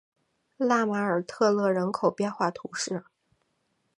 [0.57, 3.05] 拉马尔特勒人口变化图示